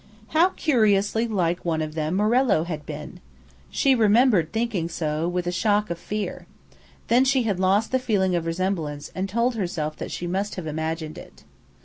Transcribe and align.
How 0.29 0.49
curiously 0.49 1.27
like 1.27 1.63
one 1.63 1.79
of 1.79 1.93
them 1.93 2.15
Morello 2.15 2.63
had 2.63 2.87
been! 2.87 3.19
She 3.69 3.93
remembered 3.93 4.51
thinking 4.51 4.89
so, 4.89 5.27
with 5.27 5.45
a 5.45 5.51
shock 5.51 5.91
of 5.91 5.99
fear. 5.99 6.47
Then 7.07 7.23
she 7.23 7.43
had 7.43 7.59
lost 7.59 7.91
the 7.91 7.99
feeling 7.99 8.35
of 8.35 8.47
resemblance, 8.47 9.11
and 9.13 9.29
told 9.29 9.53
herself 9.53 9.95
that 9.97 10.09
she 10.09 10.25
must 10.25 10.55
have 10.55 10.65
imagined 10.65 11.19
it. 11.19 11.43